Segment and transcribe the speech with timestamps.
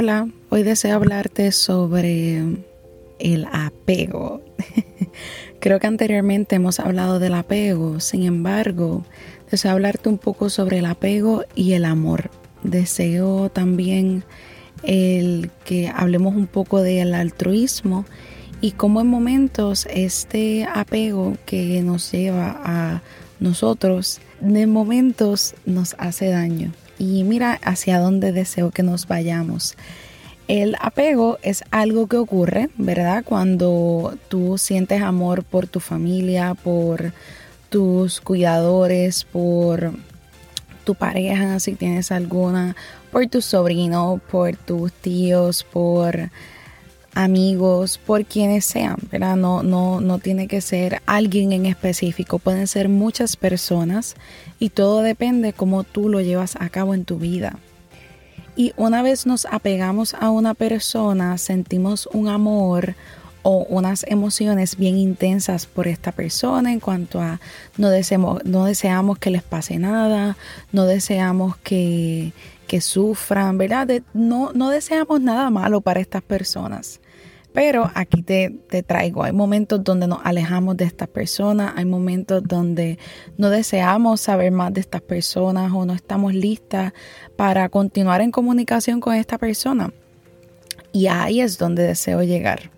[0.00, 2.40] Hola, hoy deseo hablarte sobre
[3.18, 4.40] el apego.
[5.60, 9.04] Creo que anteriormente hemos hablado del apego, sin embargo,
[9.50, 12.30] deseo hablarte un poco sobre el apego y el amor.
[12.62, 14.22] Deseo también
[14.84, 18.04] el que hablemos un poco del altruismo
[18.60, 23.02] y cómo en momentos este apego que nos lleva a
[23.40, 29.76] nosotros, de momentos nos hace daño y mira hacia dónde deseo que nos vayamos.
[30.48, 33.22] El apego es algo que ocurre, ¿verdad?
[33.24, 37.12] Cuando tú sientes amor por tu familia, por
[37.68, 39.92] tus cuidadores, por
[40.84, 42.76] tu pareja, si tienes alguna,
[43.12, 46.30] por tu sobrino, por tus tíos, por
[47.18, 49.34] amigos, por quienes sean, ¿verdad?
[49.34, 54.14] No, no, no tiene que ser alguien en específico, pueden ser muchas personas
[54.60, 57.58] y todo depende cómo tú lo llevas a cabo en tu vida.
[58.54, 62.94] Y una vez nos apegamos a una persona, sentimos un amor
[63.42, 67.40] o unas emociones bien intensas por esta persona en cuanto a
[67.78, 70.36] no deseamos, no deseamos que les pase nada,
[70.70, 72.32] no deseamos que,
[72.68, 73.88] que sufran, ¿verdad?
[74.14, 77.00] no, no deseamos nada malo para estas personas.
[77.58, 78.52] Pero aquí te,
[78.86, 83.00] traigo, hay momentos donde nos alejamos de estas personas, hay momentos donde
[83.36, 86.92] no deseamos saber más de estas personas o no estamos listas
[87.34, 89.92] para continuar en comunicación con esta persona.
[90.92, 92.70] Y ahí es donde deseo llegar.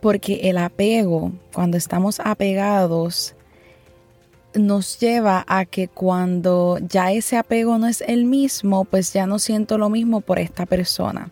[0.00, 3.34] Porque el apego, cuando estamos apegados,
[4.54, 9.38] nos lleva a que cuando ya ese apego no es el mismo, pues ya no
[9.38, 11.30] siento lo mismo por esta persona.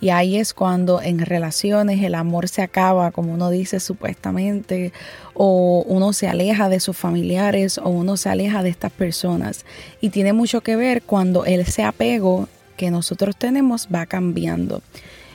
[0.00, 4.92] Y ahí es cuando en relaciones el amor se acaba, como uno dice supuestamente,
[5.34, 9.64] o uno se aleja de sus familiares o uno se aleja de estas personas.
[10.00, 14.82] Y tiene mucho que ver cuando ese apego que nosotros tenemos va cambiando.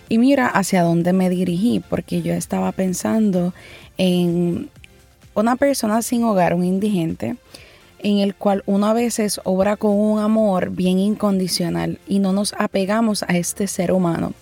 [0.09, 3.53] Y mira hacia dónde me dirigí, porque yo estaba pensando
[3.97, 4.69] en
[5.33, 7.35] una persona sin hogar, un indigente,
[8.03, 12.53] en el cual uno a veces obra con un amor bien incondicional y no nos
[12.57, 14.33] apegamos a este ser humano,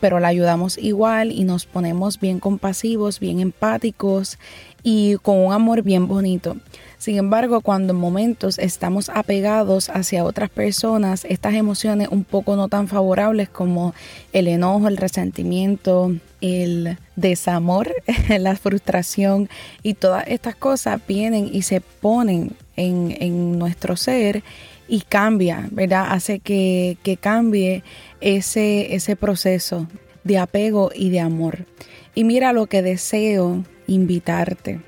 [0.00, 4.38] pero la ayudamos igual y nos ponemos bien compasivos, bien empáticos
[4.82, 6.56] y con un amor bien bonito.
[6.98, 12.68] Sin embargo, cuando en momentos estamos apegados hacia otras personas, estas emociones un poco no
[12.68, 13.94] tan favorables como
[14.32, 17.92] el enojo, el resentimiento, el desamor,
[18.38, 19.48] la frustración
[19.82, 24.42] y todas estas cosas vienen y se ponen en, nuestro ser
[24.88, 26.06] y cambia, ¿verdad?
[26.10, 27.82] Hace que, que cambie
[28.20, 29.88] ese, ese proceso
[30.24, 31.66] de apego y de amor.
[32.14, 34.80] Y mira lo que deseo invitarte.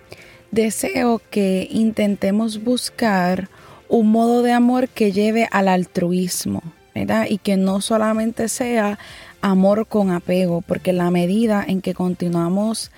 [0.51, 3.49] Deseo que intentemos buscar
[3.89, 6.63] un modo de amor que lleve al altruismo,
[6.95, 7.27] ¿verdad?
[7.29, 8.99] Y que no solamente sea
[9.41, 12.91] amor con apego, porque la medida en que continuamos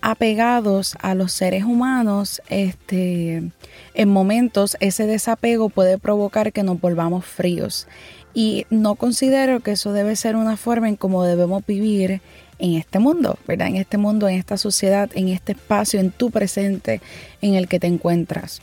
[0.00, 3.50] apegados a los seres humanos, este,
[3.94, 7.86] en momentos ese desapego puede provocar que nos volvamos fríos.
[8.34, 12.20] Y no considero que eso debe ser una forma en cómo debemos vivir
[12.58, 13.68] en este mundo, ¿verdad?
[13.68, 17.00] En este mundo, en esta sociedad, en este espacio, en tu presente
[17.40, 18.60] en el que te encuentras.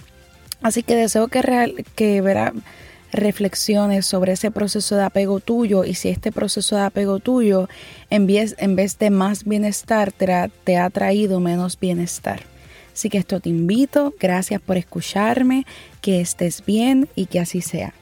[0.62, 2.54] Así que deseo que, real, que verá,
[3.16, 7.68] reflexiones sobre ese proceso de apego tuyo y si este proceso de apego tuyo
[8.10, 10.28] en vez, en vez de más bienestar te
[10.64, 12.44] te ha traído menos bienestar.
[12.94, 15.66] Así que esto te invito, gracias por escucharme,
[16.02, 17.94] que estés bien y que así sea.